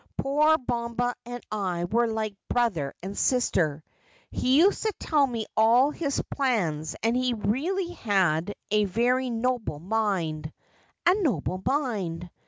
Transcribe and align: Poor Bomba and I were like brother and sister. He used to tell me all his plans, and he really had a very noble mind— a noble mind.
Poor 0.17 0.57
Bomba 0.57 1.13
and 1.27 1.43
I 1.51 1.83
were 1.83 2.07
like 2.07 2.35
brother 2.49 2.95
and 3.03 3.15
sister. 3.15 3.83
He 4.31 4.57
used 4.57 4.81
to 4.81 4.93
tell 4.99 5.27
me 5.27 5.45
all 5.55 5.91
his 5.91 6.19
plans, 6.35 6.95
and 7.03 7.15
he 7.15 7.35
really 7.35 7.89
had 7.89 8.55
a 8.71 8.85
very 8.85 9.29
noble 9.29 9.77
mind— 9.77 10.51
a 11.05 11.13
noble 11.13 11.61
mind. 11.67 12.31